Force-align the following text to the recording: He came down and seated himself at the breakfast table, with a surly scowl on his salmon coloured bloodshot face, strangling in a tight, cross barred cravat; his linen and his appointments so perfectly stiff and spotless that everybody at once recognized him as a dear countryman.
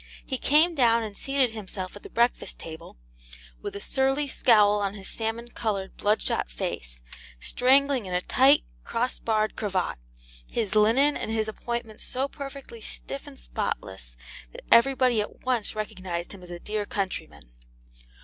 He 0.25 0.39
came 0.39 0.73
down 0.73 1.03
and 1.03 1.15
seated 1.15 1.51
himself 1.51 1.95
at 1.95 2.01
the 2.01 2.09
breakfast 2.09 2.57
table, 2.59 2.97
with 3.61 3.75
a 3.75 3.79
surly 3.79 4.27
scowl 4.27 4.79
on 4.79 4.95
his 4.95 5.07
salmon 5.07 5.49
coloured 5.49 5.95
bloodshot 5.95 6.49
face, 6.49 7.03
strangling 7.39 8.07
in 8.07 8.15
a 8.15 8.21
tight, 8.23 8.63
cross 8.83 9.19
barred 9.19 9.55
cravat; 9.55 9.99
his 10.49 10.73
linen 10.73 11.15
and 11.15 11.29
his 11.29 11.47
appointments 11.47 12.03
so 12.03 12.27
perfectly 12.27 12.81
stiff 12.81 13.27
and 13.27 13.39
spotless 13.39 14.17
that 14.53 14.63
everybody 14.71 15.21
at 15.21 15.41
once 15.43 15.75
recognized 15.75 16.31
him 16.31 16.41
as 16.41 16.49
a 16.49 16.59
dear 16.59 16.87
countryman. 16.87 17.51